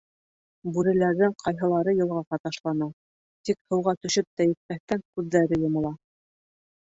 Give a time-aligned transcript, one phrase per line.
[0.77, 2.87] Бүреләрҙең ҡайһылары йылғаға ташлана,
[3.51, 5.95] тик һыуға төшөп тә етмәҫтән күҙҙәре йомола.